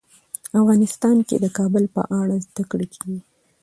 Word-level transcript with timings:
افغانستان 0.59 1.17
کې 1.27 1.35
د 1.39 1.45
کابل 1.57 1.83
په 1.95 2.01
اړه 2.19 2.35
زده 2.45 2.63
کړه 2.71 2.85
کېږي. 2.93 3.19